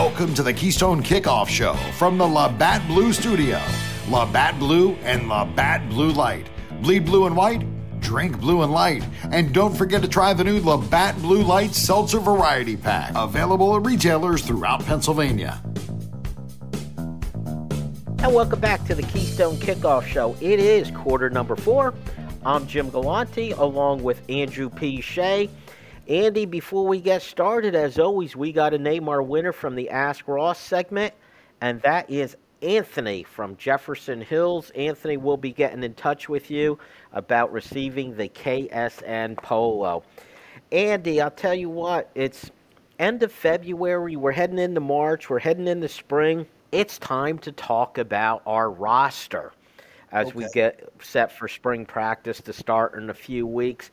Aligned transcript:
Welcome 0.00 0.32
to 0.34 0.44
the 0.44 0.52
Keystone 0.52 1.02
Kickoff 1.02 1.48
Show 1.48 1.74
from 1.94 2.18
the 2.18 2.24
Labatt 2.24 2.86
Blue 2.86 3.12
Studio. 3.12 3.60
Labatt 4.08 4.56
Blue 4.56 4.92
and 5.02 5.28
Labatt 5.28 5.88
Blue 5.88 6.12
Light. 6.12 6.48
Bleed 6.82 7.04
blue 7.04 7.26
and 7.26 7.36
white, 7.36 7.66
drink 8.00 8.38
blue 8.38 8.62
and 8.62 8.70
light. 8.70 9.04
And 9.32 9.52
don't 9.52 9.76
forget 9.76 10.00
to 10.02 10.08
try 10.08 10.32
the 10.34 10.44
new 10.44 10.60
Labatt 10.60 11.20
Blue 11.20 11.42
Light 11.42 11.74
Seltzer 11.74 12.20
Variety 12.20 12.76
Pack, 12.76 13.10
available 13.16 13.74
at 13.74 13.84
retailers 13.84 14.42
throughout 14.42 14.86
Pennsylvania. 14.86 15.60
And 18.20 18.32
welcome 18.32 18.60
back 18.60 18.84
to 18.84 18.94
the 18.94 19.02
Keystone 19.02 19.56
Kickoff 19.56 20.06
Show. 20.06 20.36
It 20.40 20.60
is 20.60 20.92
quarter 20.92 21.28
number 21.28 21.56
four. 21.56 21.92
I'm 22.46 22.68
Jim 22.68 22.88
Galante 22.90 23.50
along 23.50 24.04
with 24.04 24.22
Andrew 24.28 24.70
P. 24.70 25.00
Shea. 25.00 25.50
Andy, 26.08 26.46
before 26.46 26.86
we 26.86 27.02
get 27.02 27.20
started, 27.20 27.74
as 27.74 27.98
always, 27.98 28.34
we 28.34 28.50
got 28.50 28.70
to 28.70 28.78
name 28.78 29.10
our 29.10 29.22
winner 29.22 29.52
from 29.52 29.74
the 29.74 29.90
Ask 29.90 30.26
Ross 30.26 30.58
segment, 30.58 31.12
and 31.60 31.82
that 31.82 32.08
is 32.08 32.34
Anthony 32.62 33.24
from 33.24 33.56
Jefferson 33.58 34.22
Hills. 34.22 34.70
Anthony 34.70 35.18
will 35.18 35.36
be 35.36 35.52
getting 35.52 35.84
in 35.84 35.92
touch 35.92 36.26
with 36.26 36.50
you 36.50 36.78
about 37.12 37.52
receiving 37.52 38.16
the 38.16 38.26
KSN 38.30 39.36
Polo. 39.42 40.02
Andy, 40.72 41.20
I'll 41.20 41.30
tell 41.30 41.54
you 41.54 41.68
what, 41.68 42.10
it's 42.14 42.50
end 42.98 43.22
of 43.22 43.30
February. 43.30 44.16
We're 44.16 44.32
heading 44.32 44.58
into 44.58 44.80
March. 44.80 45.28
We're 45.28 45.38
heading 45.40 45.68
into 45.68 45.88
spring. 45.88 46.46
It's 46.72 46.98
time 46.98 47.38
to 47.40 47.52
talk 47.52 47.98
about 47.98 48.40
our 48.46 48.70
roster 48.70 49.52
as 50.10 50.28
okay. 50.28 50.36
we 50.38 50.46
get 50.54 50.88
set 51.02 51.32
for 51.32 51.48
spring 51.48 51.84
practice 51.84 52.40
to 52.40 52.54
start 52.54 52.94
in 52.94 53.10
a 53.10 53.14
few 53.14 53.46
weeks. 53.46 53.90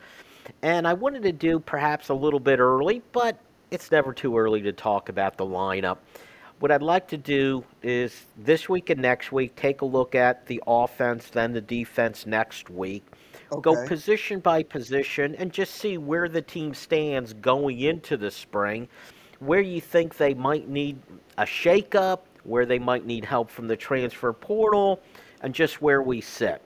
And 0.62 0.86
I 0.86 0.92
wanted 0.92 1.22
to 1.24 1.32
do 1.32 1.58
perhaps 1.58 2.08
a 2.08 2.14
little 2.14 2.40
bit 2.40 2.58
early, 2.58 3.02
but 3.12 3.38
it's 3.70 3.90
never 3.90 4.12
too 4.12 4.36
early 4.36 4.62
to 4.62 4.72
talk 4.72 5.08
about 5.08 5.36
the 5.36 5.44
lineup. 5.44 5.98
What 6.58 6.70
I'd 6.70 6.82
like 6.82 7.06
to 7.08 7.18
do 7.18 7.64
is 7.82 8.24
this 8.38 8.68
week 8.68 8.88
and 8.88 9.02
next 9.02 9.30
week 9.30 9.54
take 9.56 9.82
a 9.82 9.84
look 9.84 10.14
at 10.14 10.46
the 10.46 10.62
offense, 10.66 11.28
then 11.28 11.52
the 11.52 11.60
defense 11.60 12.24
next 12.24 12.70
week. 12.70 13.04
Okay. 13.52 13.60
Go 13.60 13.86
position 13.86 14.40
by 14.40 14.62
position 14.62 15.34
and 15.36 15.52
just 15.52 15.74
see 15.74 15.98
where 15.98 16.28
the 16.28 16.42
team 16.42 16.72
stands 16.74 17.32
going 17.34 17.80
into 17.80 18.16
the 18.16 18.30
spring, 18.30 18.88
where 19.38 19.60
you 19.60 19.80
think 19.80 20.16
they 20.16 20.34
might 20.34 20.68
need 20.68 20.98
a 21.38 21.44
shakeup, 21.44 22.20
where 22.44 22.64
they 22.64 22.78
might 22.78 23.04
need 23.04 23.24
help 23.24 23.50
from 23.50 23.68
the 23.68 23.76
transfer 23.76 24.32
portal, 24.32 25.00
and 25.42 25.54
just 25.54 25.82
where 25.82 26.02
we 26.02 26.20
sit. 26.20 26.62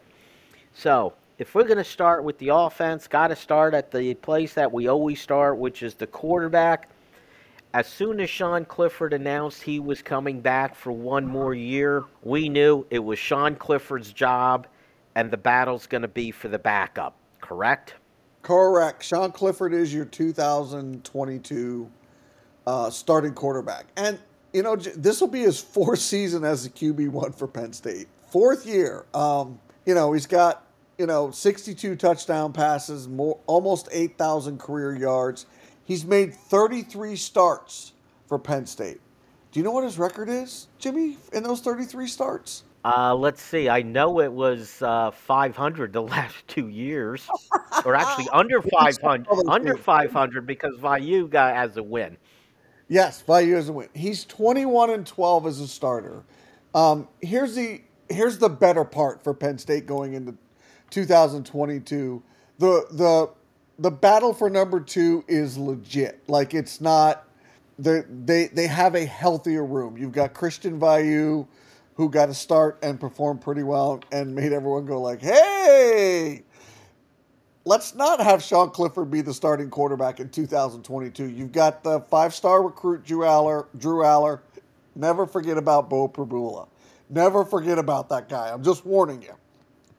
So, 0.73 1.13
if 1.41 1.55
we're 1.55 1.65
going 1.65 1.79
to 1.79 1.85
start 1.85 2.23
with 2.23 2.37
the 2.37 2.51
offense, 2.51 3.09
got 3.09 3.29
to 3.29 3.37
start 3.37 3.73
at 3.73 3.91
the 3.91 4.13
place 4.13 4.53
that 4.53 4.71
we 4.71 4.89
always 4.89 5.23
start, 5.23 5.57
which 5.57 5.83
is 5.83 5.95
the 5.95 6.07
quarterback. 6.07 6.91
As 7.73 7.87
soon 7.87 8.21
as 8.21 8.29
Sean 8.29 8.67
Clifford 8.67 9.15
announced 9.15 9.63
he 9.63 9.81
was 9.81 10.03
coming 10.03 10.43
back 10.43 10.75
for 10.75 10.93
one 10.93 11.27
more 11.27 11.55
year, 11.55 12.05
we 12.23 12.51
knew 12.51 12.85
it 12.91 12.99
was 12.99 13.19
Sean 13.19 13.57
Clifford's 13.57 14.13
job 14.13 14.67
and 15.15 15.31
the 15.31 15.39
battle's 15.39 15.87
going 15.87 16.03
to 16.03 16.09
be 16.09 16.31
for 16.31 16.49
the 16.49 16.59
backup, 16.59 17.17
correct? 17.41 17.95
Correct. 18.43 19.03
Sean 19.03 19.33
Clifford 19.33 19.73
is 19.73 19.95
your 19.95 20.05
2022 20.05 21.91
uh, 22.67 22.91
starting 22.91 23.33
quarterback. 23.33 23.87
And, 23.97 24.19
you 24.53 24.63
know, 24.63 24.77
this 24.77 25.23
will 25.23 25.29
be 25.29 25.41
his 25.41 25.59
fourth 25.59 26.01
season 26.01 26.45
as 26.45 26.65
the 26.65 26.69
QB1 26.69 27.35
for 27.35 27.49
Penn 27.49 27.73
State. 27.73 28.09
Fourth 28.29 28.67
year. 28.67 29.07
Um, 29.15 29.59
you 29.87 29.95
know, 29.95 30.13
he's 30.13 30.27
got 30.27 30.67
you 31.01 31.07
know, 31.07 31.31
62 31.31 31.97
touchdown 31.97 32.53
passes, 32.53 33.09
more, 33.09 33.39
almost 33.47 33.89
8,000 33.91 34.61
career 34.61 34.95
yards. 34.95 35.47
He's 35.87 36.05
made 36.05 36.35
33 36.35 37.17
starts 37.17 37.93
for 38.29 38.39
Penn 38.39 38.67
State. 38.67 39.01
Do 39.51 39.59
you 39.59 39.65
know 39.65 39.71
what 39.71 39.83
his 39.83 39.99
record 39.99 40.29
is, 40.29 40.69
Jimmy, 40.79 41.17
in 41.33 41.43
those 41.43 41.63
33 41.63 42.07
starts? 42.07 42.65
Uh, 42.85 43.15
let's 43.15 43.41
see. 43.41 43.71
I 43.71 43.81
know 43.81 44.21
it 44.21 44.31
was 44.31 44.83
uh, 44.83 45.11
500 45.11 45.95
the 45.95 46.03
last 46.03 46.37
two 46.47 46.69
years, 46.69 47.27
or 47.87 47.95
actually 47.95 48.29
under 48.35 48.61
500. 48.61 49.27
under 49.49 49.79
500 49.79 50.47
because 50.47 50.75
Veilleux 50.77 51.31
got 51.31 51.57
as 51.57 51.79
a 51.79 51.83
win. 51.83 52.19
Yes, 52.89 53.25
Veilleux 53.27 53.57
as 53.57 53.71
a 53.71 53.73
win. 53.73 53.89
He's 53.95 54.27
21 54.27 54.91
and 54.91 55.07
12 55.07 55.47
as 55.47 55.61
a 55.61 55.67
starter. 55.67 56.25
Um, 56.75 57.09
here's 57.23 57.55
the 57.55 57.81
here's 58.11 58.37
the 58.37 58.51
better 58.51 58.85
part 58.85 59.25
for 59.25 59.33
Penn 59.33 59.57
State 59.57 59.87
going 59.87 60.13
into 60.13 60.35
2022. 60.91 62.23
The 62.59 62.87
the 62.91 63.31
the 63.79 63.91
battle 63.91 64.35
for 64.35 64.51
number 64.51 64.81
two 64.81 65.25
is 65.27 65.57
legit. 65.57 66.23
Like 66.29 66.55
it's 66.55 66.81
not 66.81 67.27
they 67.79 68.03
they 68.25 68.49
they 68.49 68.67
have 68.67 68.95
a 68.95 69.05
healthier 69.07 69.65
room. 69.65 69.97
You've 69.97 70.13
got 70.13 70.35
Christian 70.35 70.79
Veilleux, 70.79 71.47
who 71.95 72.11
got 72.11 72.27
to 72.27 72.35
start 72.35 72.79
and 72.83 73.01
perform 73.01 73.39
pretty 73.39 73.63
well 73.63 74.01
and 74.13 74.35
made 74.35 74.53
everyone 74.53 74.85
go 74.85 75.01
like, 75.01 75.23
"Hey, 75.23 76.43
let's 77.65 77.95
not 77.95 78.21
have 78.21 78.43
Sean 78.43 78.71
Clifford 78.71 79.11
be 79.11 79.23
the 79.23 79.33
starting 79.33 79.71
quarterback 79.71 80.21
in 80.21 80.29
2022." 80.29 81.25
You've 81.25 81.53
got 81.53 81.83
the 81.83 82.01
five-star 82.01 82.63
recruit 82.63 83.05
Drew 83.05 83.21
Allar. 83.21 83.67
Drew 83.79 84.03
Allar. 84.03 84.41
Never 84.95 85.27
forget 85.27 85.57
about 85.57 85.89
Beau 85.89 86.09
Pribula. 86.09 86.69
Never 87.09 87.45
forget 87.45 87.79
about 87.79 88.11
that 88.11 88.29
guy. 88.29 88.51
I'm 88.53 88.63
just 88.63 88.85
warning 88.85 89.23
you. 89.23 89.35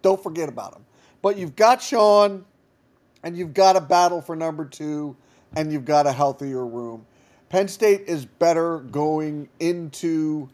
Don't 0.02 0.22
forget 0.22 0.50
about 0.50 0.76
him. 0.76 0.86
But 1.22 1.38
you've 1.38 1.56
got 1.56 1.82
Sean, 1.82 2.46
and 3.24 3.38
you've 3.38 3.54
got 3.54 3.76
a 3.76 3.82
battle 3.82 4.22
for 4.22 4.36
number 4.36 4.66
two, 4.66 5.16
and 5.56 5.72
you've 5.72 5.86
got 5.86 6.08
a 6.08 6.12
healthier 6.12 6.66
room. 6.66 7.06
Penn 7.50 7.68
State 7.68 8.04
is 8.08 8.26
better 8.26 8.80
going 8.80 9.50
into 9.60 10.50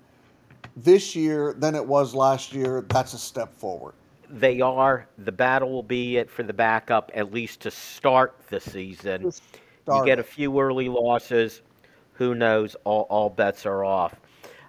this 0.75 1.16
year 1.16 1.53
than 1.57 1.75
it 1.75 1.86
was 1.86 2.13
last 2.13 2.53
year. 2.53 2.86
That's 2.90 3.13
a 3.13 3.18
step 3.18 3.57
forward. 3.57 3.94
They 4.30 4.59
are. 4.62 5.07
The 5.19 5.31
battle 5.31 5.72
will 5.72 5.84
be 5.84 6.18
it 6.18 6.30
for 6.30 6.44
the 6.44 6.53
backup, 6.53 7.12
at 7.13 7.31
least 7.31 7.62
to 7.62 7.72
start 7.72 8.36
the 8.50 8.59
season. 8.59 9.31
Start 9.31 10.00
you 10.00 10.06
get 10.06 10.19
a 10.19 10.24
few 10.24 10.59
early 10.59 10.90
losses. 10.90 11.62
Who 12.13 12.36
knows? 12.36 12.75
All, 12.84 13.06
all 13.09 13.30
bets 13.30 13.66
are 13.66 13.86
off. 13.86 14.16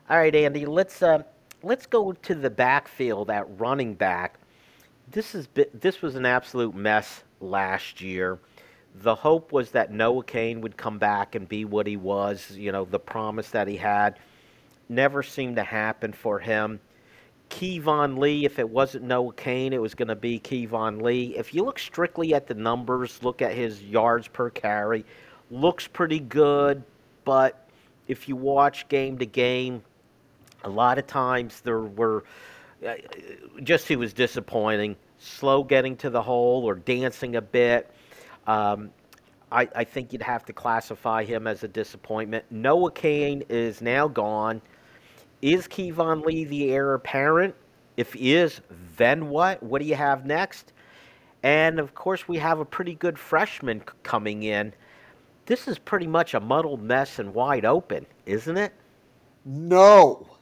All 0.08 0.18
right, 0.18 0.34
Andy. 0.34 0.64
Let's 0.64 1.02
uh, 1.02 1.22
let's 1.62 1.86
go 1.86 2.12
to 2.12 2.34
the 2.34 2.50
backfield 2.50 3.30
at 3.30 3.46
running 3.58 3.94
back 3.94 4.37
this 5.10 5.34
is 5.34 5.48
this 5.74 6.02
was 6.02 6.14
an 6.14 6.26
absolute 6.26 6.74
mess 6.74 7.22
last 7.40 8.00
year. 8.00 8.38
The 8.94 9.14
hope 9.14 9.52
was 9.52 9.70
that 9.72 9.92
Noah 9.92 10.24
Cain 10.24 10.60
would 10.60 10.76
come 10.76 10.98
back 10.98 11.34
and 11.34 11.48
be 11.48 11.64
what 11.64 11.86
he 11.86 11.96
was, 11.96 12.50
you 12.52 12.72
know, 12.72 12.84
the 12.84 12.98
promise 12.98 13.50
that 13.50 13.68
he 13.68 13.76
had. 13.76 14.18
Never 14.88 15.22
seemed 15.22 15.56
to 15.56 15.62
happen 15.62 16.12
for 16.12 16.38
him. 16.38 16.80
Keyvone 17.50 18.18
Lee, 18.18 18.44
if 18.44 18.58
it 18.58 18.68
wasn't 18.68 19.04
Noah 19.04 19.32
Cain, 19.34 19.72
it 19.72 19.80
was 19.80 19.94
going 19.94 20.08
to 20.08 20.16
be 20.16 20.38
Keyvone 20.40 21.00
Lee. 21.00 21.36
If 21.36 21.54
you 21.54 21.64
look 21.64 21.78
strictly 21.78 22.34
at 22.34 22.46
the 22.46 22.54
numbers, 22.54 23.22
look 23.22 23.40
at 23.40 23.52
his 23.52 23.82
yards 23.82 24.28
per 24.28 24.50
carry, 24.50 25.04
looks 25.50 25.86
pretty 25.86 26.18
good, 26.18 26.82
but 27.24 27.68
if 28.06 28.28
you 28.28 28.36
watch 28.36 28.88
game 28.88 29.18
to 29.18 29.26
game, 29.26 29.82
a 30.64 30.68
lot 30.68 30.98
of 30.98 31.06
times 31.06 31.60
there 31.60 31.80
were 31.80 32.24
just 33.62 33.88
he 33.88 33.96
was 33.96 34.12
disappointing. 34.12 34.96
Slow 35.18 35.64
getting 35.64 35.96
to 35.98 36.10
the 36.10 36.22
hole 36.22 36.64
or 36.64 36.74
dancing 36.76 37.36
a 37.36 37.42
bit. 37.42 37.90
Um, 38.46 38.90
I, 39.50 39.68
I, 39.74 39.84
think 39.84 40.12
you'd 40.12 40.22
have 40.22 40.44
to 40.46 40.52
classify 40.52 41.24
him 41.24 41.46
as 41.46 41.64
a 41.64 41.68
disappointment. 41.68 42.44
Noah 42.50 42.92
Cain 42.92 43.42
is 43.48 43.82
now 43.82 44.08
gone. 44.08 44.62
Is 45.42 45.66
Keyvone 45.66 46.24
Lee 46.24 46.44
the 46.44 46.70
heir 46.70 46.94
apparent? 46.94 47.54
If 47.96 48.12
he 48.12 48.34
is, 48.34 48.60
then 48.96 49.28
what? 49.28 49.62
What 49.62 49.82
do 49.82 49.88
you 49.88 49.96
have 49.96 50.24
next? 50.24 50.72
And 51.42 51.78
of 51.78 51.94
course, 51.94 52.28
we 52.28 52.38
have 52.38 52.60
a 52.60 52.64
pretty 52.64 52.94
good 52.94 53.18
freshman 53.18 53.82
coming 54.02 54.44
in. 54.44 54.72
This 55.46 55.66
is 55.66 55.78
pretty 55.78 56.06
much 56.06 56.34
a 56.34 56.40
muddled 56.40 56.82
mess 56.82 57.18
and 57.18 57.34
wide 57.34 57.64
open, 57.64 58.06
isn't 58.26 58.56
it? 58.56 58.72
No 59.44 60.37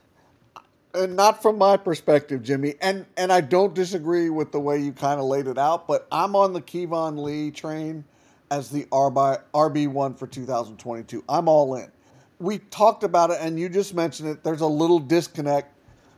and 0.96 1.16
not 1.16 1.42
from 1.42 1.58
my 1.58 1.76
perspective, 1.76 2.42
Jimmy. 2.42 2.74
And 2.80 3.06
and 3.16 3.32
I 3.32 3.40
don't 3.40 3.74
disagree 3.74 4.30
with 4.30 4.52
the 4.52 4.60
way 4.60 4.78
you 4.78 4.92
kind 4.92 5.20
of 5.20 5.26
laid 5.26 5.46
it 5.46 5.58
out, 5.58 5.86
but 5.86 6.06
I'm 6.10 6.34
on 6.34 6.52
the 6.52 6.60
Keyvone 6.60 7.22
Lee 7.22 7.50
train 7.50 8.04
as 8.50 8.70
the 8.70 8.84
RB 8.84 9.40
RB 9.54 9.88
one 9.88 10.14
for 10.14 10.26
2022. 10.26 11.24
I'm 11.28 11.48
all 11.48 11.74
in. 11.76 11.90
We 12.38 12.58
talked 12.58 13.02
about 13.02 13.30
it, 13.30 13.38
and 13.40 13.58
you 13.58 13.68
just 13.68 13.94
mentioned 13.94 14.28
it. 14.28 14.44
There's 14.44 14.60
a 14.60 14.66
little 14.66 14.98
disconnect 14.98 15.72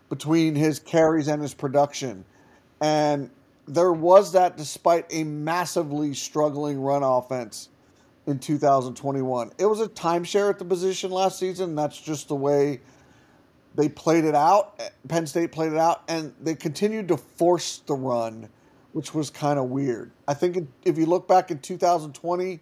between 0.08 0.54
his 0.54 0.78
carries 0.78 1.28
and 1.28 1.40
his 1.42 1.54
production, 1.54 2.24
and 2.81 3.31
there 3.66 3.92
was 3.92 4.32
that 4.32 4.56
despite 4.56 5.06
a 5.10 5.24
massively 5.24 6.14
struggling 6.14 6.81
run 6.81 7.02
offense 7.02 7.69
in 8.26 8.38
2021. 8.38 9.52
It 9.58 9.66
was 9.66 9.81
a 9.81 9.88
timeshare 9.88 10.50
at 10.50 10.58
the 10.58 10.64
position 10.64 11.10
last 11.10 11.38
season. 11.38 11.74
That's 11.74 12.00
just 12.00 12.28
the 12.28 12.34
way 12.34 12.81
they 13.78 13.88
played 13.88 14.25
it 14.25 14.34
out. 14.34 14.82
Penn 15.06 15.25
State 15.28 15.52
played 15.52 15.70
it 15.70 15.78
out, 15.78 16.02
and 16.08 16.34
they 16.40 16.56
continued 16.56 17.06
to 17.08 17.16
force 17.16 17.78
the 17.86 17.94
run, 17.94 18.48
which 18.90 19.14
was 19.14 19.30
kind 19.30 19.56
of 19.56 19.66
weird. 19.66 20.10
I 20.26 20.34
think 20.34 20.69
if 20.84 20.98
you 20.98 21.06
look 21.06 21.28
back 21.28 21.52
in 21.52 21.60
2020, 21.60 22.58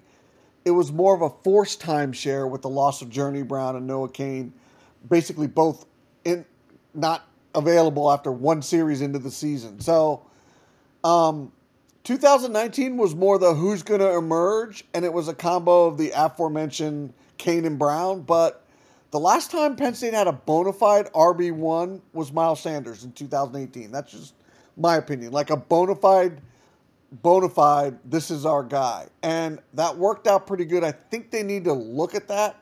it 0.66 0.70
was 0.70 0.92
more 0.92 1.14
of 1.14 1.22
a 1.22 1.30
forced 1.42 1.80
timeshare 1.80 2.48
with 2.48 2.60
the 2.60 2.68
loss 2.68 3.00
of 3.00 3.08
Journey 3.08 3.42
Brown 3.42 3.76
and 3.76 3.86
Noah 3.86 4.10
Cain. 4.10 4.52
basically 5.08 5.46
both 5.46 5.86
in 6.24 6.44
not 6.92 7.26
available 7.54 8.12
after 8.12 8.30
one 8.30 8.60
series 8.60 9.00
into 9.00 9.19
the 9.19 9.30
season. 9.30 9.80
So, 9.80 10.22
um, 11.02 11.50
2019 12.04 12.98
was 12.98 13.14
more 13.14 13.38
the 13.38 13.54
who's 13.54 13.82
going 13.82 14.00
to 14.00 14.16
emerge, 14.16 14.84
and 14.92 15.02
it 15.02 15.12
was 15.14 15.28
a 15.28 15.34
combo 15.34 15.86
of 15.86 15.96
the 15.96 16.12
aforementioned 16.14 17.14
Cain 17.38 17.64
and 17.64 17.78
Brown. 17.78 18.20
But 18.20 18.65
the 19.11 19.20
last 19.20 19.50
time 19.50 19.76
Penn 19.76 19.94
State 19.94 20.14
had 20.14 20.26
a 20.26 20.32
bona 20.32 20.73
fide 20.73 21.12
RB1 21.12 22.00
was 22.12 22.32
Miles 22.32 22.61
Sanders 22.61 23.05
in 23.05 23.12
2018. 23.12 23.91
That's 23.91 24.12
just 24.12 24.35
my 24.76 24.97
opinion. 24.97 25.32
Like 25.32 25.50
a 25.50 25.56
bona 25.56 25.94
fide, 25.94 26.41
bona 27.12 27.49
fide, 27.49 27.99
this 28.05 28.31
is 28.31 28.44
our 28.44 28.62
guy. 28.62 29.06
And 29.23 29.61
that 29.75 29.97
worked 29.97 30.26
out 30.26 30.47
pretty 30.47 30.64
good. 30.64 30.85
I 30.85 30.93
think 30.93 31.31
they 31.31 31.43
need 31.43 31.64
to 31.64 31.73
look 31.73 32.14
at 32.14 32.29
that. 32.29 32.56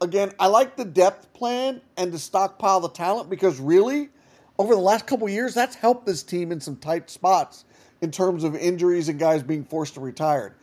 Again, 0.00 0.32
I 0.38 0.46
like 0.46 0.76
the 0.76 0.84
depth 0.84 1.32
plan 1.32 1.80
and 1.96 2.12
to 2.12 2.18
stockpile 2.18 2.80
the 2.80 2.88
talent 2.88 3.30
because 3.30 3.58
really, 3.58 4.10
over 4.58 4.74
the 4.74 4.80
last 4.80 5.06
couple 5.06 5.28
years, 5.28 5.54
that's 5.54 5.74
helped 5.74 6.06
this 6.06 6.22
team 6.22 6.52
in 6.52 6.60
some 6.60 6.76
tight 6.76 7.10
spots 7.10 7.64
in 8.00 8.10
terms 8.10 8.44
of 8.44 8.54
injuries 8.54 9.08
and 9.08 9.18
guys 9.18 9.42
being 9.42 9.64
forced 9.64 9.94
to 9.94 10.00
retire. 10.00 10.54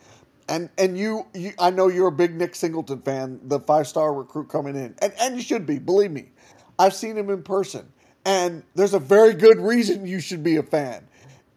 And 0.48 0.70
and 0.76 0.98
you, 0.98 1.26
you 1.34 1.52
I 1.58 1.70
know 1.70 1.88
you're 1.88 2.08
a 2.08 2.12
big 2.12 2.34
Nick 2.34 2.54
Singleton 2.54 3.00
fan, 3.02 3.40
the 3.44 3.60
five 3.60 3.86
star 3.86 4.12
recruit 4.12 4.48
coming 4.48 4.76
in, 4.76 4.94
and 5.00 5.12
and 5.20 5.36
you 5.36 5.42
should 5.42 5.66
be. 5.66 5.78
Believe 5.78 6.10
me, 6.10 6.30
I've 6.78 6.94
seen 6.94 7.16
him 7.16 7.30
in 7.30 7.42
person, 7.42 7.90
and 8.24 8.62
there's 8.74 8.94
a 8.94 8.98
very 8.98 9.34
good 9.34 9.60
reason 9.60 10.06
you 10.06 10.20
should 10.20 10.42
be 10.42 10.56
a 10.56 10.62
fan. 10.62 11.06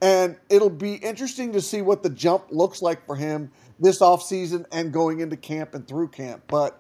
And 0.01 0.37
it'll 0.49 0.69
be 0.69 0.95
interesting 0.95 1.53
to 1.53 1.61
see 1.61 1.81
what 1.81 2.03
the 2.03 2.09
jump 2.09 2.45
looks 2.49 2.81
like 2.81 3.05
for 3.05 3.15
him 3.15 3.51
this 3.79 3.99
offseason 3.99 4.65
and 4.71 4.91
going 4.91 5.19
into 5.19 5.37
camp 5.37 5.73
and 5.73 5.87
through 5.87 6.09
camp. 6.09 6.43
But 6.47 6.79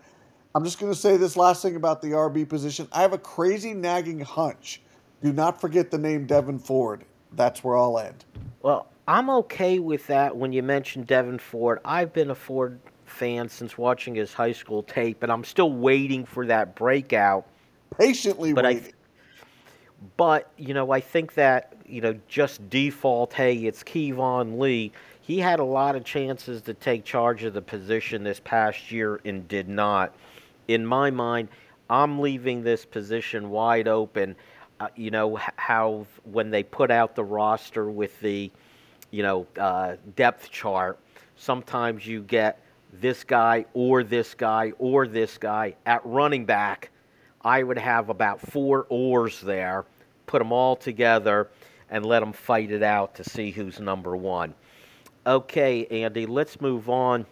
I'm 0.53 0.63
just 0.63 0.79
going 0.79 0.91
to 0.91 0.97
say 0.97 1.17
this 1.17 1.35
last 1.35 1.61
thing 1.61 1.75
about 1.75 2.01
the 2.01 2.09
RB 2.09 2.47
position. 2.47 2.87
I 2.91 3.01
have 3.01 3.13
a 3.13 3.17
crazy 3.17 3.73
nagging 3.73 4.19
hunch. 4.19 4.81
Do 5.21 5.33
not 5.33 5.59
forget 5.59 5.91
the 5.91 5.97
name 5.97 6.27
Devyn 6.27 6.61
Ford. 6.61 7.05
That's 7.33 7.63
where 7.63 7.75
I'll 7.77 7.99
end. 7.99 8.25
Well, 8.61 8.87
I'm 9.07 9.29
okay 9.29 9.77
with 9.77 10.07
that 10.07 10.35
when 10.35 10.51
you 10.51 10.63
mention 10.63 11.05
Devyn 11.05 11.39
Ford. 11.39 11.79
I've 11.85 12.11
been 12.11 12.31
a 12.31 12.35
Ford 12.35 12.79
fan 13.05 13.47
since 13.49 13.77
watching 13.77 14.15
his 14.15 14.33
high 14.33 14.51
school 14.51 14.81
tape, 14.81 15.21
and 15.21 15.31
I'm 15.31 15.43
still 15.43 15.71
waiting 15.71 16.25
for 16.25 16.47
that 16.47 16.75
breakout. 16.75 17.45
Patiently 17.95 18.53
but 18.53 18.65
waiting. 18.65 18.85
I, 18.85 18.91
but, 20.17 20.51
you 20.57 20.73
know, 20.73 20.89
I 20.91 21.01
think 21.01 21.35
that, 21.35 21.73
you 21.87 22.01
know, 22.01 22.19
just 22.27 22.67
default, 22.69 23.33
hey, 23.33 23.55
it's 23.57 23.83
Keyvone 23.83 24.59
Lee. 24.59 24.91
He 25.21 25.39
had 25.39 25.59
a 25.59 25.63
lot 25.63 25.95
of 25.95 26.03
chances 26.03 26.63
to 26.63 26.73
take 26.73 27.05
charge 27.05 27.43
of 27.43 27.53
the 27.53 27.61
position 27.61 28.23
this 28.23 28.39
past 28.43 28.91
year 28.91 29.21
and 29.23 29.47
did 29.47 29.69
not. 29.69 30.15
In 30.67 30.83
my 30.83 31.11
mind, 31.11 31.49
I'm 31.91 32.19
leaving 32.19 32.63
this 32.63 32.85
position 32.85 33.51
wide 33.51 33.87
open. 33.87 34.35
Uh, 34.79 34.87
you 34.95 35.11
know, 35.11 35.39
how 35.57 36.07
when 36.23 36.49
they 36.49 36.63
put 36.63 36.89
out 36.89 37.15
the 37.15 37.23
roster 37.23 37.87
with 37.87 38.19
the– 38.19 38.51
you 39.15 39.23
know, 39.23 39.47
uh, 39.57 39.95
depth 40.17 40.51
chart, 40.51 40.99
sometimes 41.37 42.05
you 42.05 42.21
get 42.23 42.59
this 42.99 43.23
guy 43.23 43.63
or 43.73 44.03
this 44.03 44.33
guy 44.33 44.73
or 44.77 45.07
this 45.07 45.37
guy 45.37 45.73
at 45.85 46.05
running 46.05 46.43
back. 46.43 46.89
I 47.41 47.63
would 47.63 47.77
have 47.77 48.09
about 48.09 48.41
four 48.41 48.85
oars 48.89 49.39
there, 49.39 49.85
put 50.25 50.39
them 50.39 50.51
all 50.51 50.75
together, 50.75 51.49
and 51.89 52.05
let 52.05 52.19
them 52.19 52.33
fight 52.33 52.71
it 52.71 52.83
out 52.83 53.15
to 53.15 53.23
see 53.23 53.51
who's 53.51 53.79
number 53.79 54.17
one. 54.17 54.53
Okay, 55.25 55.85
Andy, 55.85 56.25
let's 56.25 56.59
move 56.59 56.89
on 56.89 57.25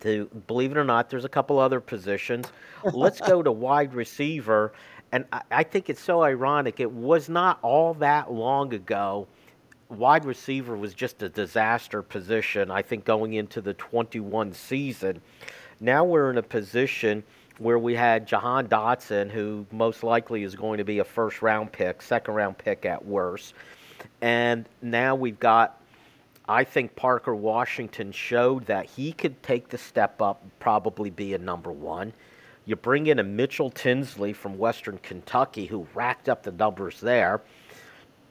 to, 0.00 0.26
believe 0.46 0.70
it 0.70 0.76
or 0.76 0.84
not, 0.84 1.08
there's 1.08 1.24
a 1.24 1.30
couple 1.30 1.58
other 1.58 1.80
positions. 1.80 2.46
let's 2.92 3.20
go 3.20 3.42
to 3.42 3.52
wide 3.68 3.94
receiver. 3.94 4.74
And 5.12 5.24
I, 5.32 5.40
I 5.50 5.62
think 5.62 5.88
it's 5.88 6.02
so 6.02 6.22
ironic. 6.22 6.78
It 6.78 6.92
was 6.92 7.30
not 7.30 7.58
all 7.62 7.94
that 7.94 8.30
long 8.30 8.74
ago 8.74 9.26
wide 9.90 10.24
receiver 10.24 10.76
was 10.76 10.94
just 10.94 11.22
a 11.22 11.28
disaster 11.28 12.02
position, 12.02 12.70
I 12.70 12.82
think, 12.82 13.04
going 13.04 13.34
into 13.34 13.60
the 13.60 13.74
21 13.74 14.52
season. 14.54 15.20
Now 15.80 16.04
we're 16.04 16.30
in 16.30 16.38
a 16.38 16.42
position 16.42 17.22
where 17.58 17.78
we 17.78 17.94
had 17.94 18.26
Jahan 18.26 18.68
Dotson, 18.68 19.30
who 19.30 19.66
most 19.70 20.02
likely 20.02 20.44
is 20.44 20.54
going 20.54 20.78
to 20.78 20.84
be 20.84 20.98
a 20.98 21.04
first 21.04 21.42
round 21.42 21.72
pick, 21.72 22.00
second 22.00 22.34
round 22.34 22.56
pick 22.56 22.86
at 22.86 23.04
worst. 23.04 23.54
And 24.22 24.66
now 24.80 25.14
we've 25.14 25.38
got, 25.38 25.80
I 26.48 26.64
think 26.64 26.96
Parker 26.96 27.34
Washington 27.34 28.12
showed 28.12 28.64
that 28.66 28.86
he 28.86 29.12
could 29.12 29.42
take 29.42 29.68
the 29.68 29.78
step 29.78 30.22
up, 30.22 30.42
probably 30.58 31.10
be 31.10 31.34
a 31.34 31.38
number 31.38 31.70
one. 31.70 32.14
You 32.64 32.76
bring 32.76 33.08
in 33.08 33.18
a 33.18 33.24
Mitchell 33.24 33.70
Tinsley 33.70 34.32
from 34.32 34.56
Western 34.56 34.98
Kentucky 34.98 35.66
who 35.66 35.86
racked 35.94 36.28
up 36.28 36.42
the 36.42 36.52
numbers 36.52 37.00
there. 37.00 37.42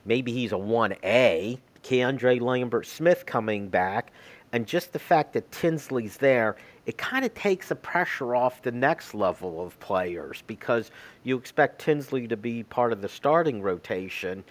Maybe 0.06 0.32
he's 0.32 0.52
a 0.52 0.56
1A. 0.56 1.60
Keandre 1.84 2.42
Lambert 2.42 2.86
Smith 2.86 3.26
coming 3.26 3.70
back. 3.70 4.12
And 4.52 4.66
just 4.66 4.94
the 4.94 5.00
fact 5.00 5.34
that 5.34 5.52
Tinsley's 5.52 6.18
there, 6.18 6.56
it 6.86 6.98
kind 6.98 7.24
of 7.24 7.34
takes 7.36 7.70
the 7.70 7.76
pressure 7.76 8.36
off 8.36 8.64
the 8.64 8.72
next 8.72 9.14
level 9.14 9.64
of 9.64 9.80
players 9.80 10.44
because 10.48 10.90
you 11.24 11.38
expect 11.38 11.80
Tinsley 11.80 12.28
to 12.28 12.36
be 12.36 12.64
part 12.64 12.92
of 12.92 13.02
the 13.02 13.10
starting 13.10 13.62
rotation. 13.62 14.44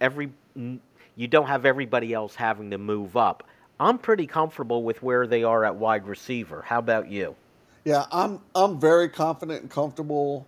Every 0.00 0.30
you 0.54 1.28
don't 1.28 1.46
have 1.46 1.64
everybody 1.64 2.12
else 2.12 2.34
having 2.34 2.70
to 2.70 2.78
move 2.78 3.16
up. 3.16 3.44
I'm 3.80 3.98
pretty 3.98 4.26
comfortable 4.26 4.82
with 4.82 5.02
where 5.02 5.26
they 5.26 5.44
are 5.44 5.64
at 5.64 5.76
wide 5.76 6.06
receiver. 6.06 6.62
How 6.62 6.80
about 6.80 7.08
you? 7.08 7.36
Yeah, 7.84 8.06
I'm 8.10 8.40
I'm 8.56 8.80
very 8.80 9.08
confident 9.08 9.62
and 9.62 9.70
comfortable 9.70 10.46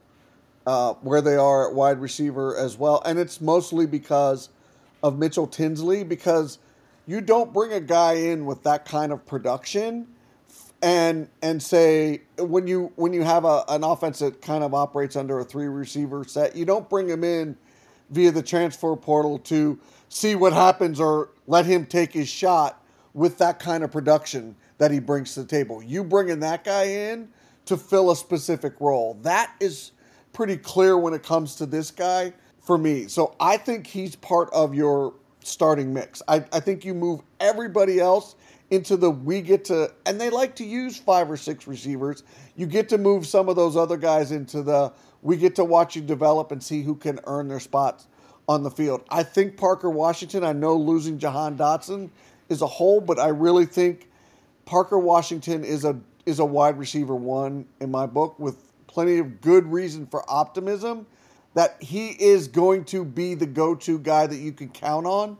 uh, 0.70 0.94
where 1.00 1.20
they 1.20 1.34
are 1.34 1.68
at 1.68 1.74
wide 1.74 2.00
receiver 2.00 2.56
as 2.56 2.78
well, 2.78 3.02
and 3.04 3.18
it's 3.18 3.40
mostly 3.40 3.86
because 3.86 4.50
of 5.02 5.18
Mitchell 5.18 5.48
Tinsley 5.48 6.04
because 6.04 6.60
you 7.08 7.20
don't 7.20 7.52
bring 7.52 7.72
a 7.72 7.80
guy 7.80 8.12
in 8.12 8.46
with 8.46 8.62
that 8.62 8.84
kind 8.84 9.10
of 9.10 9.26
production 9.26 10.06
and 10.80 11.28
and 11.42 11.60
say 11.60 12.22
when 12.38 12.68
you 12.68 12.92
when 12.94 13.12
you 13.12 13.24
have 13.24 13.44
a, 13.44 13.64
an 13.68 13.82
offense 13.82 14.20
that 14.20 14.40
kind 14.42 14.62
of 14.62 14.72
operates 14.72 15.16
under 15.16 15.40
a 15.40 15.44
three 15.44 15.66
receiver 15.66 16.22
set, 16.22 16.54
you 16.54 16.64
don't 16.64 16.88
bring 16.88 17.08
him 17.08 17.24
in 17.24 17.56
via 18.10 18.30
the 18.30 18.42
transfer 18.42 18.94
portal 18.94 19.40
to 19.40 19.76
see 20.08 20.36
what 20.36 20.52
happens 20.52 21.00
or 21.00 21.30
let 21.48 21.66
him 21.66 21.84
take 21.84 22.12
his 22.12 22.28
shot 22.28 22.80
with 23.12 23.38
that 23.38 23.58
kind 23.58 23.82
of 23.82 23.90
production 23.90 24.54
that 24.78 24.92
he 24.92 25.00
brings 25.00 25.34
to 25.34 25.42
the 25.42 25.48
table. 25.48 25.82
You 25.82 26.04
bringing 26.04 26.38
that 26.40 26.62
guy 26.62 26.84
in 26.84 27.28
to 27.64 27.76
fill 27.76 28.12
a 28.12 28.16
specific 28.16 28.74
role. 28.78 29.18
That 29.22 29.52
is 29.58 29.90
pretty 30.32 30.56
clear 30.56 30.96
when 30.96 31.14
it 31.14 31.22
comes 31.22 31.56
to 31.56 31.66
this 31.66 31.90
guy 31.90 32.32
for 32.60 32.78
me. 32.78 33.08
So 33.08 33.34
I 33.40 33.56
think 33.56 33.86
he's 33.86 34.16
part 34.16 34.50
of 34.52 34.74
your 34.74 35.14
starting 35.42 35.92
mix. 35.92 36.22
I, 36.28 36.44
I 36.52 36.60
think 36.60 36.84
you 36.84 36.94
move 36.94 37.20
everybody 37.40 37.98
else 37.98 38.36
into 38.70 38.96
the 38.96 39.10
we 39.10 39.40
get 39.40 39.64
to, 39.66 39.92
and 40.06 40.20
they 40.20 40.30
like 40.30 40.54
to 40.56 40.64
use 40.64 40.96
five 40.96 41.30
or 41.30 41.36
six 41.36 41.66
receivers. 41.66 42.22
You 42.56 42.66
get 42.66 42.88
to 42.90 42.98
move 42.98 43.26
some 43.26 43.48
of 43.48 43.56
those 43.56 43.76
other 43.76 43.96
guys 43.96 44.30
into 44.30 44.62
the 44.62 44.92
we 45.22 45.36
get 45.36 45.54
to 45.56 45.64
watch 45.64 45.96
you 45.96 46.02
develop 46.02 46.50
and 46.50 46.62
see 46.62 46.82
who 46.82 46.94
can 46.94 47.20
earn 47.24 47.48
their 47.48 47.60
spots 47.60 48.06
on 48.48 48.62
the 48.62 48.70
field. 48.70 49.02
I 49.10 49.22
think 49.22 49.56
Parker 49.56 49.90
Washington, 49.90 50.44
I 50.44 50.52
know 50.52 50.76
losing 50.76 51.18
Jahan 51.18 51.58
Dotson 51.58 52.10
is 52.48 52.62
a 52.62 52.66
hole, 52.66 53.00
but 53.00 53.18
I 53.18 53.28
really 53.28 53.66
think 53.66 54.08
Parker 54.64 54.98
Washington 54.98 55.64
is 55.64 55.84
a 55.84 55.98
is 56.26 56.38
a 56.38 56.44
wide 56.44 56.78
receiver 56.78 57.14
one 57.14 57.66
in 57.80 57.90
my 57.90 58.06
book 58.06 58.38
with 58.38 58.69
plenty 58.90 59.18
of 59.18 59.40
good 59.40 59.70
reason 59.70 60.04
for 60.04 60.28
optimism 60.28 61.06
that 61.54 61.80
he 61.80 62.08
is 62.08 62.48
going 62.48 62.84
to 62.84 63.04
be 63.04 63.34
the 63.34 63.46
go-to 63.46 64.00
guy 64.00 64.26
that 64.26 64.38
you 64.38 64.52
can 64.52 64.68
count 64.68 65.06
on 65.06 65.38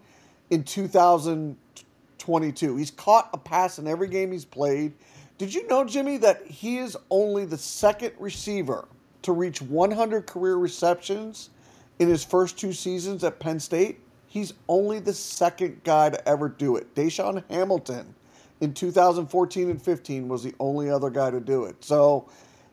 in 0.50 0.62
2022. 0.62 2.76
He's 2.76 2.92
caught 2.92 3.28
a 3.32 3.38
pass 3.38 3.80
in 3.80 3.88
every 3.88 4.06
game 4.06 4.30
he's 4.30 4.44
played. 4.44 4.92
Did 5.36 5.52
you 5.52 5.66
know, 5.66 5.84
Jimmy, 5.84 6.16
that 6.18 6.46
he 6.46 6.78
is 6.78 6.96
only 7.10 7.44
the 7.44 7.58
second 7.58 8.12
receiver 8.20 8.86
to 9.22 9.32
reach 9.32 9.60
100 9.60 10.26
career 10.26 10.56
receptions 10.56 11.50
in 11.98 12.08
his 12.08 12.22
first 12.22 12.56
two 12.56 12.72
seasons 12.72 13.24
at 13.24 13.40
Penn 13.40 13.58
State? 13.58 13.98
He's 14.28 14.52
only 14.68 15.00
the 15.00 15.12
second 15.12 15.82
guy 15.82 16.10
to 16.10 16.28
ever 16.28 16.48
do 16.48 16.76
it. 16.76 16.94
DaeSean 16.94 17.42
Hamilton 17.50 18.14
in 18.60 18.74
2014 18.74 19.70
and 19.70 19.82
15 19.82 20.28
was 20.28 20.44
the 20.44 20.54
only 20.60 20.88
other 20.88 21.10
guy 21.10 21.32
to 21.32 21.40
do 21.40 21.64
it. 21.64 21.84
So 21.84 22.28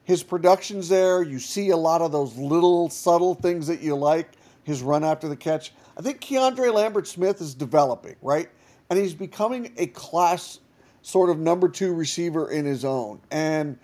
his 0.08 0.24
production's 0.24 0.88
there. 0.88 1.22
You 1.22 1.38
see 1.38 1.72
a 1.72 1.76
lot 1.76 2.02
of 2.02 2.14
those 2.14 2.38
little 2.38 2.90
subtle 2.90 3.36
things 3.36 3.68
that 3.68 3.82
you 3.82 3.94
like. 3.94 4.30
His 4.64 4.82
run 4.82 5.04
after 5.04 5.28
the 5.28 5.36
catch. 5.36 5.74
I 5.98 6.02
think 6.02 6.22
Keandre 6.22 6.74
Lambert 6.74 7.10
Smith 7.10 7.42
is 7.42 7.54
developing, 7.54 8.16
right? 8.22 8.48
And 8.90 8.98
he's 8.98 9.14
becoming 9.14 9.74
a 9.76 9.88
class 9.88 10.60
sort 11.02 11.30
of 11.30 11.40
number 11.40 11.68
two 11.68 11.94
receiver 11.94 12.50
in 12.50 12.64
his 12.64 12.86
own. 12.86 13.20
And 13.32 13.78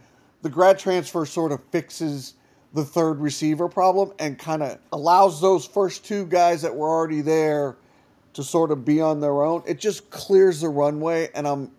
the 0.43 0.49
grad 0.49 0.79
transfer 0.79 1.25
sort 1.25 1.51
of 1.51 1.61
fixes 1.71 2.35
the 2.73 2.85
third 2.85 3.19
receiver 3.19 3.67
problem 3.67 4.13
and 4.17 4.39
kind 4.39 4.63
of 4.63 4.79
allows 4.93 5.41
those 5.41 5.65
first 5.65 6.05
two 6.05 6.25
guys 6.25 6.61
that 6.61 6.73
were 6.73 6.87
already 6.87 7.19
there 7.19 7.75
to 8.31 8.45
sort 8.45 8.71
of 8.71 8.85
be 8.85 9.01
on 9.01 9.19
their 9.19 9.43
own. 9.43 9.61
It 9.67 9.77
just 9.77 10.09
clears 10.09 10.61
the 10.61 10.69
runway 10.69 11.29
and 11.35 11.45
I'm 11.45 11.71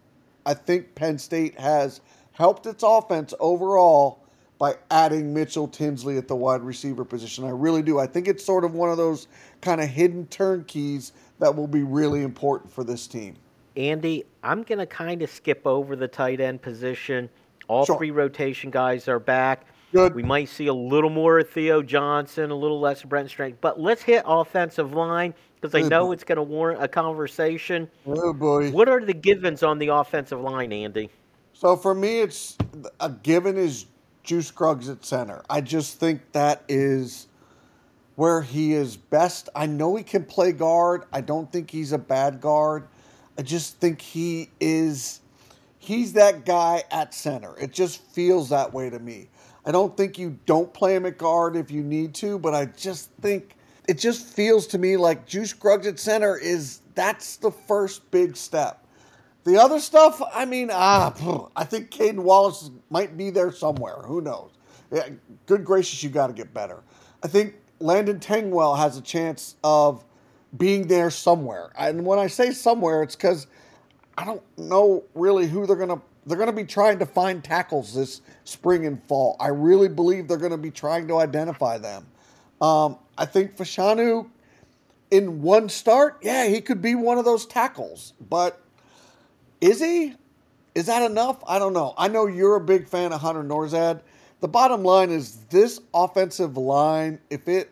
I 0.45 0.53
think 0.53 0.95
Penn 0.95 1.17
State 1.17 1.59
has 1.59 2.03
helped 2.33 2.67
its 2.67 2.83
offense 2.83 3.33
overall 3.41 4.21
by 4.59 4.77
adding 4.91 5.35
Mitchell 5.35 5.67
Tinsley 5.69 6.17
at 6.17 6.29
the 6.29 6.37
wide 6.37 6.63
receiver 6.63 7.05
position. 7.05 7.45
I 7.45 7.51
really 7.51 7.83
do. 7.83 7.99
I 7.99 8.07
think 8.07 8.29
it's 8.29 8.45
sort 8.45 8.65
of 8.65 8.75
one 8.75 8.91
of 8.91 8.97
those 8.97 9.27
kind 9.61 9.81
of 9.81 9.89
hidden 9.89 10.27
turnkeys 10.27 11.13
that 11.41 11.55
will 11.55 11.67
be 11.67 11.83
really 11.83 12.23
important 12.23 12.73
for 12.73 12.85
this 12.85 13.07
team. 13.07 13.37
Andy, 13.77 14.25
I'm 14.43 14.63
going 14.63 14.79
to 14.79 14.87
kind 14.87 15.23
of 15.23 15.31
skip 15.31 15.67
over 15.67 15.97
the 15.97 16.07
tight 16.07 16.41
end 16.41 16.63
position. 16.63 17.29
All 17.67 17.85
Sure. 17.85 17.97
three 17.97 18.11
rotation 18.13 18.71
guys 18.71 19.09
are 19.09 19.19
back. 19.19 19.67
Good. 19.93 20.15
We 20.15 20.23
might 20.23 20.49
see 20.49 20.67
a 20.67 20.75
little 20.75 21.11
more 21.11 21.39
of 21.39 21.49
Theo 21.49 21.83
Johnson, 21.83 22.51
a 22.51 22.55
little 22.55 22.81
less 22.81 23.03
of 23.03 23.09
Brent 23.11 23.31
Strange. 23.31 23.57
But 23.61 23.81
let's 23.81 24.03
hit 24.03 24.23
offensive 24.27 24.93
line 24.93 25.35
because 25.61 25.75
I 25.75 25.83
know 25.89 26.07
boy. 26.07 26.13
it's 26.13 26.25
going 26.25 26.37
to 26.37 26.43
warrant 26.43 26.83
a 26.83 26.89
conversation. 26.89 27.89
Oh 28.07 28.33
boy. 28.33 28.71
What 28.71 28.89
are 28.89 29.05
the 29.05 29.15
givens 29.15 29.63
on 29.63 29.79
the 29.79 29.89
offensive 29.89 30.41
line, 30.41 30.73
Andy? 30.73 31.11
So 31.53 31.77
for 31.77 31.95
me, 31.95 32.21
it's 32.21 32.57
a 33.01 33.09
given 33.09 33.57
is 33.57 33.87
Juice 34.25 34.49
Scruggs 34.49 34.89
at 34.89 35.05
center. 35.05 35.45
I 35.49 35.61
just 35.61 36.01
think 36.01 36.33
that 36.33 36.65
is 36.69 37.29
where 38.17 38.43
he 38.43 38.73
is 38.73 38.97
best. 38.97 39.49
I 39.55 39.67
know 39.67 39.95
he 39.97 40.03
can 40.03 40.25
play 40.25 40.53
guard. 40.53 41.05
I 41.13 41.21
don't 41.21 41.51
think 41.53 41.71
he's 41.71 41.93
a 41.93 41.99
bad 41.99 42.41
guard. 42.41 42.89
I 43.39 43.43
just 43.43 43.79
think 43.79 44.01
he 44.01 44.51
is 44.61 45.21
he's 45.79 46.15
that 46.15 46.45
guy 46.45 46.85
at 46.91 47.13
center. 47.13 47.55
It 47.59 47.73
just 47.73 48.01
feels 48.01 48.49
that 48.49 48.73
way 48.73 48.89
to 48.91 48.99
me. 48.99 49.29
I 49.67 49.73
don't 49.73 49.97
think 49.97 50.19
you 50.19 50.39
don't 50.47 50.73
play 50.73 50.95
him 50.95 51.07
at 51.07 51.19
guard 51.19 51.57
if 51.57 51.71
you 51.71 51.83
need 51.83 52.15
to, 52.17 52.39
but 52.39 52.55
I 52.55 52.67
just 52.67 53.11
think 53.21 53.57
it 53.89 53.99
just 53.99 54.27
feels 54.27 54.67
to 54.69 54.79
me 54.79 54.97
like 54.97 55.27
Juice 55.27 55.51
Scruggs 55.51 55.87
at 55.87 55.99
center 55.99 56.37
is 56.37 56.81
that's 56.95 57.37
the 57.37 57.51
first 57.51 58.11
big 58.11 58.37
step. 58.37 58.84
The 59.45 59.59
other 59.61 59.79
stuff, 59.79 60.23
I 60.33 60.47
mean, 60.47 60.71
ah, 60.73 61.49
I 61.55 61.65
think 61.65 61.91
Caedan 61.91 62.25
Wallace 62.25 62.71
might 62.89 63.17
be 63.17 63.31
there 63.31 63.53
somewhere. 63.53 63.97
Who 64.07 64.23
knows? 64.23 64.51
Yeah, 64.91 65.09
good 65.47 65.65
gracious, 65.65 66.03
you 66.03 66.09
got 66.09 66.29
to 66.29 66.33
get 66.33 66.55
better. 66.55 66.83
I 67.23 67.29
think 67.29 67.55
Landon 67.79 68.21
Tengwall 68.21 68.79
has 68.79 68.97
a 68.97 69.03
chance 69.03 69.57
of 69.63 70.05
being 70.57 70.87
there 70.87 71.11
somewhere. 71.11 71.73
And 71.77 72.07
when 72.07 72.19
I 72.19 72.27
say 72.27 72.53
somewhere, 72.53 73.03
it's 73.03 73.17
because 73.17 73.47
I 74.17 74.25
don't 74.25 74.43
know 74.57 75.05
really 75.15 75.47
who 75.47 75.67
they're 75.67 75.77
gonna. 75.77 76.01
They're 76.27 76.39
gonna 76.39 76.53
be 76.53 76.65
trying 76.65 76.99
to 77.01 77.07
find 77.07 77.45
tackles 77.45 77.93
this 77.93 78.23
spring 78.45 78.87
and 78.87 79.03
fall. 79.05 79.37
I 79.39 79.49
really 79.49 79.89
believe 79.89 80.27
they're 80.27 80.39
gonna 80.39 80.57
be 80.57 80.71
trying 80.71 81.07
to 81.09 81.19
identify 81.19 81.77
them. 81.77 82.07
Um, 82.63 82.97
I 83.19 83.27
think 83.27 83.57
Fashanu, 83.57 84.31
in 85.11 85.43
one 85.43 85.69
start, 85.69 86.19
yeah, 86.23 86.47
he 86.47 86.63
could 86.63 86.81
be 86.81 86.95
one 86.95 87.19
of 87.19 87.27
those 87.27 87.45
tackles, 87.45 88.15
but 88.31 88.64
is 89.65 89.81
he? 89.81 90.15
Is 90.75 90.87
that 90.87 91.03
enough? 91.11 91.43
I 91.47 91.59
don't 91.59 91.73
know. 91.73 91.95
I 91.97 92.09
know 92.09 92.27
you're 92.27 92.57
a 92.57 92.61
big 92.61 92.87
fan 92.87 93.13
of 93.13 93.21
Hunter 93.23 93.43
Nourzad. 93.43 94.03
The 94.41 94.49
bottom 94.49 94.83
line 94.83 95.11
is 95.11 95.37
this 95.49 95.81
offensive 95.95 96.59
line, 96.59 97.19
if 97.31 97.49
it 97.49 97.71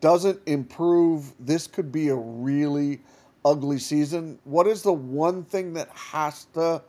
doesn't 0.00 0.40
improve, 0.46 1.32
this 1.38 1.66
could 1.66 1.92
be 1.92 2.08
a 2.08 2.14
really 2.14 3.00
ugly 3.44 3.78
season. 3.78 4.38
What 4.44 4.66
is 4.66 4.82
the 4.82 4.92
one 4.92 5.44
thing 5.44 5.74
that 5.74 5.90
has 5.90 6.46
to 6.54 6.82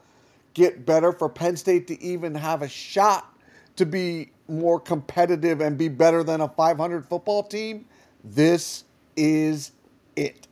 get 0.54 0.86
better 0.86 1.12
for 1.12 1.28
Penn 1.28 1.58
State 1.58 1.88
to 1.88 2.02
even 2.02 2.34
have 2.34 2.62
a 2.62 2.70
shot 2.70 3.38
to 3.76 3.86
be 3.86 4.32
more 4.48 4.80
competitive 4.80 5.60
and 5.60 5.78
be 5.78 5.90
better 5.90 6.24
than 6.24 6.40
a 6.40 6.48
500 6.48 7.06
football 7.06 7.44
team? 7.44 7.86
This 8.24 8.86
is 9.18 9.74
it. 10.16 10.48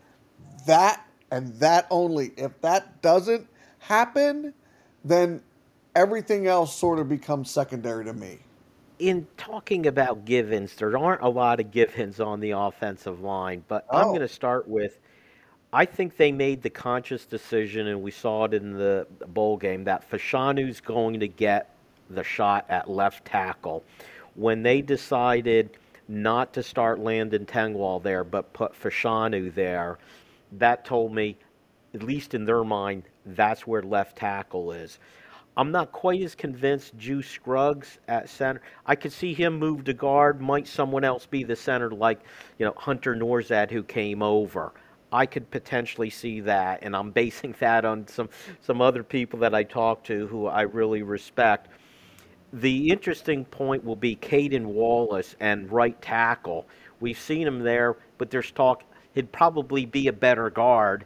That 0.65 1.06
and 1.32 1.53
that 1.60 1.88
only. 1.89 2.34
If 2.36 2.60
that 2.62 3.01
doesn't 3.01 3.48
happen, 3.88 4.53
then 5.06 5.41
everything 5.96 6.48
else 6.48 6.75
sort 6.75 7.00
of 7.00 7.10
becomes 7.10 7.50
secondary 7.51 8.06
to 8.06 8.13
me. 8.13 8.39
in 9.00 9.27
talking 9.38 9.86
about 9.86 10.25
givens, 10.25 10.75
there 10.75 10.98
aren't 10.98 11.22
a 11.22 11.29
lot 11.29 11.60
of 11.60 11.70
givens 11.72 12.20
on 12.20 12.39
the 12.39 12.51
offensive 12.51 13.22
line, 13.22 13.63
but 13.67 13.86
I'm 13.91 14.08
Oh. 14.08 14.10
going 14.10 14.22
to 14.22 14.27
start 14.27 14.67
with 14.67 15.00
I 15.74 15.86
think 15.86 16.17
they 16.17 16.32
made 16.32 16.63
the 16.63 16.70
conscious 16.70 17.25
decision, 17.25 17.88
and 17.88 18.01
we 18.01 18.12
saw 18.12 18.46
it 18.46 18.53
in 18.53 18.74
the 18.74 19.06
bowl 19.27 19.58
game, 19.58 19.84
that 19.86 20.10
Fashanu's 20.10 20.79
going 20.82 21.20
to 21.20 21.27
get 21.27 21.75
the 22.10 22.24
shot 22.24 22.65
at 22.70 22.89
left 22.89 23.25
tackle. 23.25 23.84
When 24.36 24.63
they 24.63 24.82
decided 24.82 25.72
not 26.08 26.53
to 26.53 26.63
start 26.63 27.00
Landon 27.00 27.46
Tengwall 27.46 28.01
there, 28.01 28.24
but 28.24 28.53
put 28.53 28.74
Fashanu 28.82 29.53
there, 29.53 29.98
that 30.53 30.86
told 30.86 31.13
me, 31.13 31.38
at 31.98 32.04
least 32.04 32.36
in 32.36 32.46
their 32.46 32.63
mind, 32.63 33.04
that's 33.25 33.66
where 33.66 33.82
left 33.82 34.18
tackle 34.18 34.72
is. 34.72 35.00
I'm 35.58 35.72
not 35.72 35.92
quite 35.92 36.22
as 36.22 36.36
convinced 36.36 36.96
Juice 37.00 37.27
Scruggs 37.27 37.98
at 38.08 38.30
center. 38.30 38.62
I 38.86 38.94
could 38.94 39.12
see 39.12 39.34
him 39.34 39.58
move 39.58 39.86
to 39.86 39.94
guard. 39.94 40.39
Might 40.39 40.68
someone 40.68 41.04
else 41.04 41.25
be 41.25 41.44
the 41.44 41.56
center, 41.56 41.89
like 41.89 42.20
you 42.60 42.66
know 42.68 42.74
Hunter 42.77 43.16
Nourzad, 43.16 43.72
who 43.72 43.82
came 43.82 44.22
over? 44.22 44.74
I 45.12 45.25
could 45.25 45.50
potentially 45.50 46.12
see 46.12 46.42
that, 46.42 46.84
and 46.84 46.96
I'm 46.96 47.10
basing 47.24 47.56
that 47.60 47.86
on 47.86 48.08
some 48.08 48.30
some 48.62 48.80
other 48.80 49.01
people 49.01 49.39
that 49.39 49.56
I 49.56 49.63
talked 49.63 50.06
to 50.08 50.27
who 50.27 50.46
I 50.46 50.62
really 50.62 51.01
respect. 51.01 51.70
The 52.54 52.92
interesting 52.92 53.44
point 53.46 53.84
will 53.84 53.96
be 53.96 54.16
Caedan 54.16 54.68
Wallace 54.68 55.36
and 55.39 55.72
right 55.72 56.00
tackle. 56.04 56.68
We've 57.00 57.20
seen 57.20 57.48
him 57.48 57.60
there, 57.63 57.98
but 58.20 58.30
there's 58.30 58.51
talk 58.51 58.84
he'd 59.16 59.32
probably 59.32 59.88
be 59.88 60.08
a 60.08 60.13
better 60.13 60.51
guard. 60.51 61.04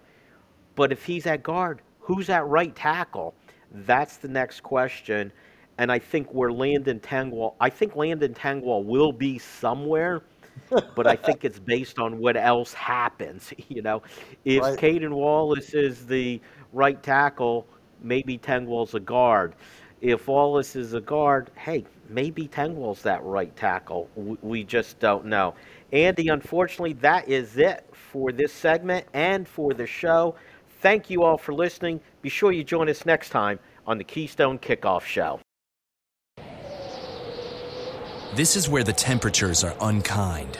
But 0.75 0.91
if 0.91 1.03
he's 1.05 1.25
at 1.25 1.43
guard, 1.43 1.81
who's 1.99 2.29
at 2.29 2.45
right 2.47 2.75
tackle? 2.75 3.33
That's 3.71 4.17
the 4.17 4.27
next 4.27 4.61
question. 4.61 5.31
And 5.77 5.91
I 5.91 5.99
think 5.99 6.27
where 6.33 6.51
Landon 6.51 6.99
Tengwall, 6.99 7.55
I 7.59 7.69
think 7.69 7.95
Landon 7.95 8.33
Tengwall 8.33 8.83
will 8.85 9.11
be 9.11 9.39
somewhere, 9.39 10.21
but 10.95 11.07
I 11.07 11.15
think 11.15 11.43
it's 11.45 11.59
based 11.59 11.97
on 11.99 12.19
what 12.19 12.37
else 12.37 12.73
happens. 12.73 13.53
You 13.69 13.81
know, 13.81 14.01
if 14.45 14.61
Right. 14.61 14.77
Caedan 14.77 15.15
Wallace 15.15 15.73
is 15.73 16.05
the 16.05 16.41
right 16.73 17.01
tackle, 17.01 17.65
maybe 18.01 18.37
Tengwall's 18.37 18.93
a 18.95 18.99
guard. 18.99 19.55
If 20.01 20.27
Wallace 20.27 20.75
is 20.75 20.93
a 20.93 21.01
guard, 21.01 21.51
hey, 21.55 21.85
maybe 22.09 22.47
Tengwall's 22.47 23.01
that 23.03 23.23
right 23.23 23.55
tackle. 23.55 24.09
We 24.41 24.63
just 24.63 24.99
don't 24.99 25.25
know. 25.25 25.53
Andy, 25.93 26.27
unfortunately, 26.29 26.93
that 26.93 27.27
is 27.29 27.57
it 27.57 27.85
for 27.93 28.31
this 28.31 28.51
segment 28.51 29.05
and 29.13 29.47
for 29.47 29.73
the 29.73 29.85
show. 29.85 30.35
Thank 30.81 31.11
you 31.11 31.21
all 31.21 31.37
for 31.37 31.53
listening. 31.53 32.01
Be 32.23 32.29
sure 32.29 32.51
you 32.51 32.63
join 32.63 32.89
us 32.89 33.05
next 33.05 33.29
time 33.29 33.59
on 33.85 33.99
the 33.99 34.03
Keystone 34.03 34.57
Kickoff 34.57 35.03
Show. 35.03 35.39
This 38.33 38.55
is 38.55 38.67
where 38.67 38.83
the 38.83 38.93
temperatures 38.93 39.63
are 39.63 39.75
unkind. 39.79 40.57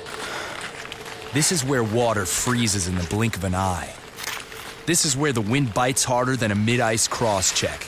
This 1.33 1.51
is 1.51 1.65
where 1.65 1.83
water 1.83 2.27
freezes 2.27 2.87
in 2.87 2.93
the 2.93 3.03
blink 3.05 3.35
of 3.35 3.45
an 3.45 3.55
eye. 3.55 3.91
This 4.85 5.05
is 5.05 5.17
where 5.17 5.33
the 5.33 5.41
wind 5.41 5.73
bites 5.73 6.03
harder 6.03 6.35
than 6.35 6.51
a 6.51 6.55
mid 6.55 6.81
ice 6.81 7.07
cross 7.07 7.51
check. 7.51 7.87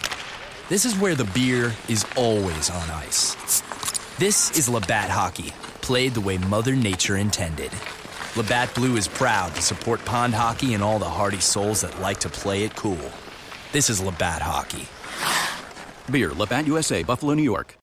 This 0.70 0.86
is 0.86 0.98
where 0.98 1.14
the 1.14 1.26
beer 1.26 1.72
is 1.88 2.04
always 2.18 2.72
on 2.72 2.90
ice. 2.90 3.36
This 4.18 4.58
is 4.58 4.68
Labatt 4.68 5.12
Hockey, 5.12 5.52
played 5.82 6.16
the 6.16 6.22
way 6.22 6.40
Mother 6.40 6.76
Nature 6.76 7.18
intended. 7.18 7.72
Labatt 8.36 8.74
Blue 8.74 8.96
is 8.96 9.08
proud 9.08 9.54
to 9.54 9.62
support 9.62 10.04
pond 10.06 10.34
hockey 10.34 10.74
and 10.74 10.82
all 10.82 10.98
the 10.98 11.06
hardy 11.06 11.40
souls 11.40 11.82
that 11.82 12.02
like 12.02 12.20
to 12.22 12.30
play 12.30 12.64
it 12.64 12.76
cool. 12.76 13.12
This 13.72 13.92
is 13.92 14.02
Labatt 14.02 14.42
Hockey. 14.42 14.88
Beer, 16.12 16.32
Labatt 16.32 16.66
USA, 16.66 17.04
Buffalo, 17.04 17.36
New 17.36 17.44
York. 17.44 17.78